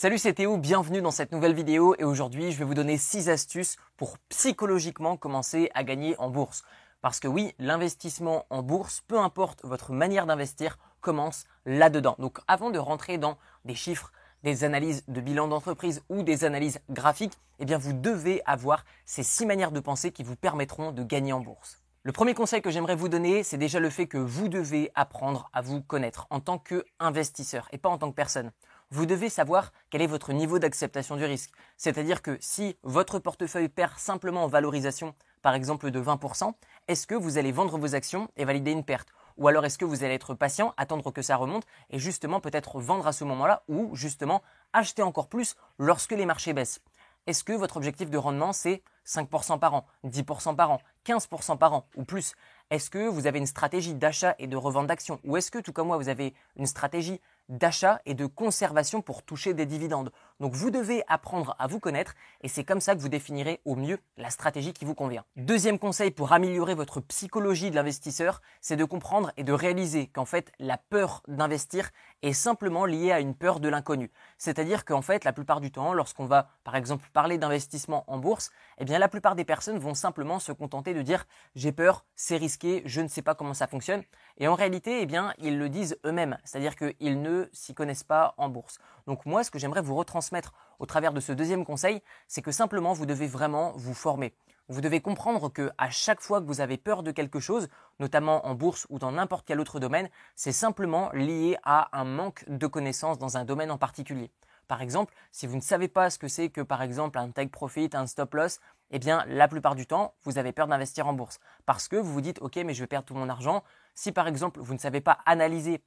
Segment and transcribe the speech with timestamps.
[0.00, 3.28] Salut c'est Théo, bienvenue dans cette nouvelle vidéo et aujourd'hui je vais vous donner 6
[3.28, 6.62] astuces pour psychologiquement commencer à gagner en bourse.
[7.02, 12.16] Parce que oui, l'investissement en bourse, peu importe votre manière d'investir, commence là-dedans.
[12.18, 13.36] Donc avant de rentrer dans
[13.66, 14.10] des chiffres,
[14.42, 19.44] des analyses de bilan d'entreprise ou des analyses graphiques, eh vous devez avoir ces 6
[19.44, 21.82] manières de penser qui vous permettront de gagner en bourse.
[22.04, 25.50] Le premier conseil que j'aimerais vous donner, c'est déjà le fait que vous devez apprendre
[25.52, 28.50] à vous connaître en tant qu'investisseur et pas en tant que personne
[28.90, 31.50] vous devez savoir quel est votre niveau d'acceptation du risque.
[31.76, 36.52] C'est-à-dire que si votre portefeuille perd simplement en valorisation, par exemple de 20%,
[36.88, 39.08] est-ce que vous allez vendre vos actions et valider une perte?
[39.36, 42.80] Ou alors est-ce que vous allez être patient, attendre que ça remonte et justement peut-être
[42.80, 44.42] vendre à ce moment-là ou justement
[44.72, 46.80] acheter encore plus lorsque les marchés baissent?
[47.26, 51.74] Est-ce que votre objectif de rendement c'est 5% par an, 10% par an, 15% par
[51.74, 52.34] an ou plus?
[52.70, 55.20] Est-ce que vous avez une stratégie d'achat et de revente d'actions?
[55.24, 59.22] Ou est-ce que tout comme moi vous avez une stratégie d'achat et de conservation pour
[59.22, 60.10] toucher des dividendes.
[60.40, 63.76] Donc vous devez apprendre à vous connaître et c'est comme ça que vous définirez au
[63.76, 65.22] mieux la stratégie qui vous convient.
[65.36, 70.24] Deuxième conseil pour améliorer votre psychologie de l'investisseur, c'est de comprendre et de réaliser qu'en
[70.24, 71.90] fait la peur d'investir
[72.22, 74.10] est simplement liée à une peur de l'inconnu.
[74.38, 78.50] C'est-à-dire qu'en fait la plupart du temps lorsqu'on va par exemple parler d'investissement en bourse,
[78.78, 82.38] eh bien la plupart des personnes vont simplement se contenter de dire j'ai peur, c'est
[82.38, 84.02] risqué, je ne sais pas comment ça fonctionne
[84.38, 88.34] et en réalité eh bien ils le disent eux-mêmes, c'est-à-dire qu'ils ne s'y connaissent pas
[88.38, 88.78] en bourse.
[89.06, 90.29] Donc moi, ce que j'aimerais vous retransmettre
[90.78, 94.34] au travers de ce deuxième conseil, c'est que simplement vous devez vraiment vous former.
[94.68, 98.46] Vous devez comprendre que à chaque fois que vous avez peur de quelque chose, notamment
[98.46, 102.66] en bourse ou dans n'importe quel autre domaine, c'est simplement lié à un manque de
[102.68, 104.30] connaissances dans un domaine en particulier.
[104.68, 107.50] Par exemple, si vous ne savez pas ce que c'est que par exemple un take
[107.50, 108.60] profit, un stop loss,
[108.92, 112.12] eh bien la plupart du temps, vous avez peur d'investir en bourse parce que vous
[112.12, 113.64] vous dites OK, mais je vais perdre tout mon argent.
[113.96, 115.82] Si par exemple, vous ne savez pas analyser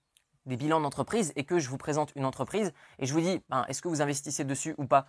[0.45, 3.66] des bilans d'entreprise et que je vous présente une entreprise et je vous dis ben,
[3.67, 5.08] est-ce que vous investissez dessus ou pas?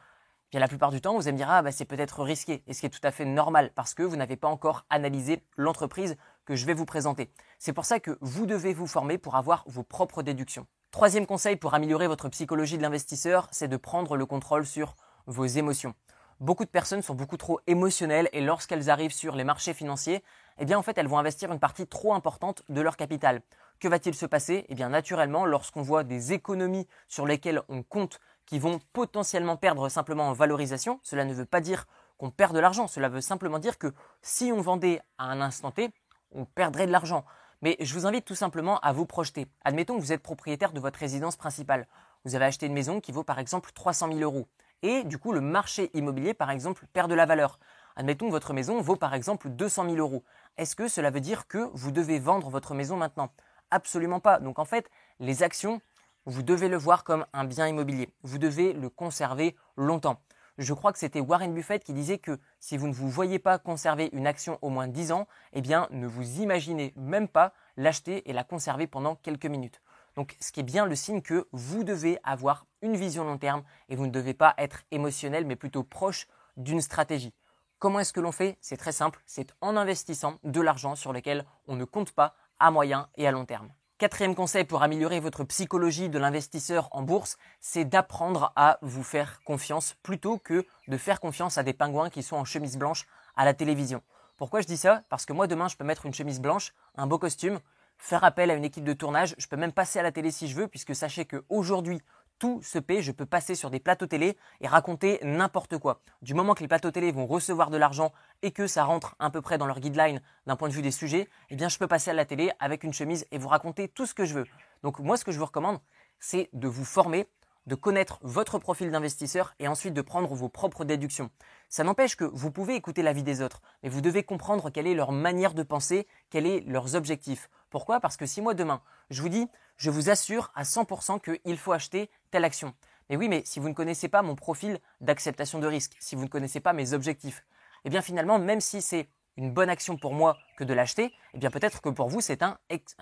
[0.50, 2.74] Bien la plupart du temps, vous allez me dire ah ben, c'est peut-être risqué et
[2.74, 6.16] ce qui est tout à fait normal parce que vous n'avez pas encore analysé l'entreprise
[6.44, 7.30] que je vais vous présenter.
[7.58, 10.66] C'est pour ça que vous devez vous former pour avoir vos propres déductions.
[10.90, 14.94] Troisième conseil pour améliorer votre psychologie de l'investisseur, c'est de prendre le contrôle sur
[15.26, 15.94] vos émotions.
[16.40, 20.22] Beaucoup de personnes sont beaucoup trop émotionnelles et lorsqu'elles arrivent sur les marchés financiers,
[20.58, 23.42] eh bien en fait elles vont investir une partie trop importante de leur capital.
[23.80, 24.66] Que va-t-il se passer?
[24.68, 29.88] Eh bien naturellement, lorsqu'on voit des économies sur lesquelles on compte qui vont potentiellement perdre
[29.88, 31.86] simplement en valorisation, cela ne veut pas dire
[32.18, 35.70] qu'on perd de l'argent, cela veut simplement dire que si on vendait à un instant
[35.70, 35.90] T,
[36.32, 37.24] on perdrait de l'argent.
[37.62, 39.46] Mais je vous invite tout simplement à vous projeter.
[39.64, 41.86] Admettons que vous êtes propriétaire de votre résidence principale.
[42.24, 44.46] Vous avez acheté une maison qui vaut par exemple 300 000 euros.
[44.82, 47.58] Et du coup, le marché immobilier, par exemple, perd de la valeur.
[47.96, 50.24] Admettons que votre maison vaut par exemple 200 000 euros.
[50.56, 53.30] Est-ce que cela veut dire que vous devez vendre votre maison maintenant?
[53.70, 54.40] Absolument pas.
[54.40, 54.90] Donc en fait,
[55.20, 55.80] les actions,
[56.26, 58.12] vous devez le voir comme un bien immobilier.
[58.22, 60.20] Vous devez le conserver longtemps.
[60.58, 63.58] Je crois que c'était Warren Buffett qui disait que si vous ne vous voyez pas
[63.58, 68.28] conserver une action au moins 10 ans, eh bien ne vous imaginez même pas l'acheter
[68.28, 69.80] et la conserver pendant quelques minutes.
[70.14, 73.64] Donc ce qui est bien le signe que vous devez avoir une vision long terme
[73.88, 77.34] et vous ne devez pas être émotionnel mais plutôt proche d'une stratégie.
[77.84, 78.56] Comment est-ce que l'on fait?
[78.62, 82.70] C'est très simple, c'est en investissant de l'argent sur lequel on ne compte pas à
[82.70, 83.68] moyen et à long terme.
[83.98, 89.42] Quatrième conseil pour améliorer votre psychologie de l'investisseur en bourse, c'est d'apprendre à vous faire
[89.44, 93.04] confiance plutôt que de faire confiance à des pingouins qui sont en chemise blanche
[93.36, 94.02] à la télévision.
[94.38, 95.02] Pourquoi je dis ça?
[95.10, 97.60] Parce que moi demain je peux mettre une chemise blanche, un beau costume,
[97.98, 100.48] faire appel à une équipe de tournage, je peux même passer à la télé si
[100.48, 102.00] je veux puisque sachez qu'aujourd'hui
[102.38, 106.00] tout se paie, je peux passer sur des plateaux télé et raconter n'importe quoi.
[106.22, 108.12] Du moment que les plateaux télé vont recevoir de l'argent
[108.42, 110.90] et que ça rentre à peu près dans leur guideline d'un point de vue des
[110.90, 113.88] sujets, eh bien je peux passer à la télé avec une chemise et vous raconter
[113.88, 114.46] tout ce que je veux.
[114.82, 115.80] Donc moi ce que je vous recommande,
[116.18, 117.26] c'est de vous former,
[117.66, 121.30] de connaître votre profil d'investisseur et ensuite de prendre vos propres déductions.
[121.68, 124.94] Ça n'empêche que vous pouvez écouter l'avis des autres, mais vous devez comprendre quelle est
[124.94, 127.48] leur manière de penser, quels sont leurs objectifs.
[127.70, 128.00] Pourquoi?
[128.00, 131.72] Parce que si moi demain, je vous dis, je vous assure à 100% qu'il faut
[131.72, 132.74] acheter telle action.
[133.10, 136.24] Mais oui, mais si vous ne connaissez pas mon profil d'acceptation de risque, si vous
[136.24, 137.44] ne connaissez pas mes objectifs,
[137.84, 141.38] eh bien finalement, même si c'est une bonne action pour moi que de l'acheter, eh
[141.38, 142.58] bien peut-être que pour vous, c'est un,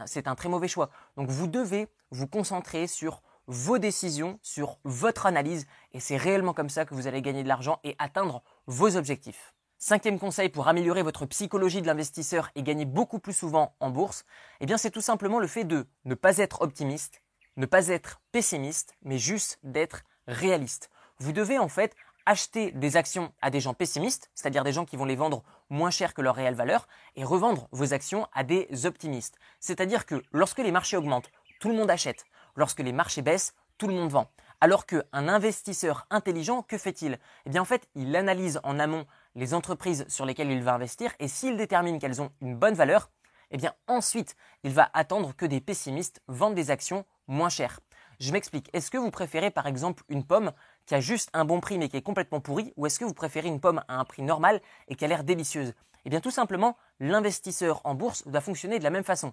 [0.06, 0.90] c'est un très mauvais choix.
[1.16, 6.70] Donc vous devez vous concentrer sur vos décisions, sur votre analyse, et c'est réellement comme
[6.70, 9.54] ça que vous allez gagner de l'argent et atteindre vos objectifs.
[9.78, 14.24] Cinquième conseil pour améliorer votre psychologie de l'investisseur et gagner beaucoup plus souvent en bourse,
[14.60, 17.20] eh bien c'est tout simplement le fait de ne pas être optimiste,
[17.56, 20.88] ne pas être pessimiste, mais juste d'être réaliste.
[21.18, 21.96] Vous devez en fait
[22.26, 25.90] acheter des actions à des gens pessimistes, c'est-à-dire des gens qui vont les vendre moins
[25.90, 26.86] cher que leur réelle valeur,
[27.16, 29.36] et revendre vos actions à des optimistes.
[29.58, 31.30] C'est-à-dire que lorsque les marchés augmentent,
[31.60, 32.24] tout le monde achète.
[32.56, 34.30] Lorsque les marchés baissent, tout le monde vend.
[34.60, 37.18] Alors qu'un investisseur intelligent, que fait-il?
[37.46, 41.12] Eh bien en fait, il analyse en amont les entreprises sur lesquelles il va investir
[41.18, 43.10] et s'il détermine qu'elles ont une bonne valeur,
[43.50, 47.80] eh bien ensuite, il va attendre que des pessimistes vendent des actions moins chères.
[48.20, 48.70] Je m'explique.
[48.72, 50.52] Est-ce que vous préférez par exemple une pomme
[50.86, 53.14] qui a juste un bon prix mais qui est complètement pourrie ou est-ce que vous
[53.14, 55.74] préférez une pomme à un prix normal et qui a l'air délicieuse?
[56.04, 59.32] Eh bien tout simplement, l'investisseur en bourse doit fonctionner de la même façon.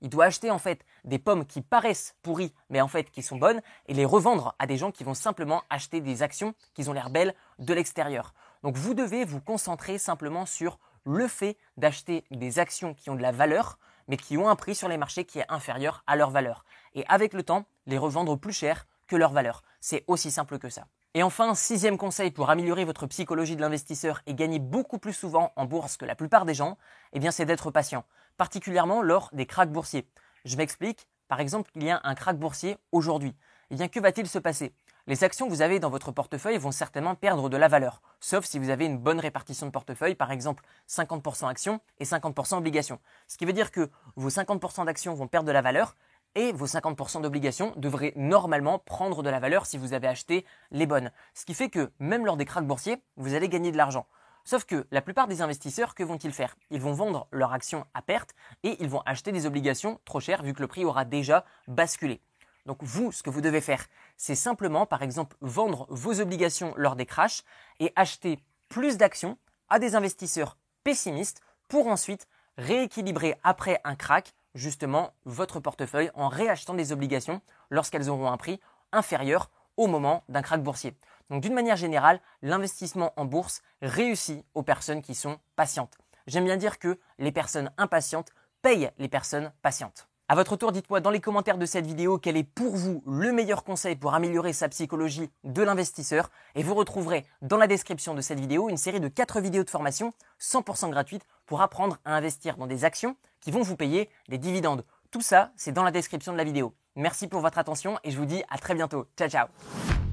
[0.00, 3.36] Il doit acheter en fait des pommes qui paraissent pourries mais en fait qui sont
[3.36, 6.92] bonnes et les revendre à des gens qui vont simplement acheter des actions qui ont
[6.92, 8.34] l'air belles de l'extérieur.
[8.62, 13.22] Donc vous devez vous concentrer simplement sur le fait d'acheter des actions qui ont de
[13.22, 16.30] la valeur mais qui ont un prix sur les marchés qui est inférieur à leur
[16.30, 16.64] valeur.
[16.94, 19.62] Et avec le temps, les revendre plus cher que leur valeur.
[19.80, 20.86] C'est aussi simple que ça.
[21.14, 25.52] Et enfin, sixième conseil pour améliorer votre psychologie de l'investisseur et gagner beaucoup plus souvent
[25.56, 26.78] en bourse que la plupart des gens,
[27.12, 28.04] eh c'est d'être patient,
[28.36, 30.06] particulièrement lors des cracks boursiers.
[30.44, 33.34] Je m'explique, par exemple, il y a un crack boursier aujourd'hui.
[33.70, 34.72] Eh bien que va-t-il se passer?
[35.06, 38.44] Les actions que vous avez dans votre portefeuille vont certainement perdre de la valeur, sauf
[38.44, 43.00] si vous avez une bonne répartition de portefeuille, par exemple 50% actions et 50% obligations.
[43.26, 45.96] Ce qui veut dire que vos 50% d'actions vont perdre de la valeur
[46.34, 50.86] et vos 50% d'obligations devraient normalement prendre de la valeur si vous avez acheté les
[50.86, 51.10] bonnes.
[51.34, 54.06] Ce qui fait que même lors des cracks boursiers, vous allez gagner de l'argent.
[54.50, 56.56] Sauf que la plupart des investisseurs, que vont-ils faire?
[56.70, 60.42] Ils vont vendre leurs actions à perte et ils vont acheter des obligations trop chères
[60.42, 62.20] vu que le prix aura déjà basculé.
[62.66, 63.86] Donc vous, ce que vous devez faire,
[64.16, 67.44] c'est simplement, par exemple, vendre vos obligations lors des crashs
[67.78, 69.38] et acheter plus d'actions
[69.68, 72.26] à des investisseurs pessimistes pour ensuite
[72.58, 78.58] rééquilibrer après un crack justement votre portefeuille en réachetant des obligations lorsqu'elles auront un prix
[78.90, 80.96] inférieur au moment d'un crack boursier.
[81.30, 85.96] Donc d'une manière générale, l'investissement en bourse réussit aux personnes qui sont patientes.
[86.26, 88.30] J'aime bien dire que les personnes impatientes
[88.62, 90.08] payent les personnes patientes.
[90.28, 93.32] À votre tour, dites-moi dans les commentaires de cette vidéo quel est pour vous le
[93.32, 98.20] meilleur conseil pour améliorer sa psychologie de l'investisseur et vous retrouverez dans la description de
[98.20, 102.56] cette vidéo une série de 4 vidéos de formation 100% gratuites pour apprendre à investir
[102.58, 104.84] dans des actions qui vont vous payer des dividendes.
[105.10, 106.74] Tout ça, c'est dans la description de la vidéo.
[106.94, 109.06] Merci pour votre attention et je vous dis à très bientôt.
[109.16, 110.09] Ciao ciao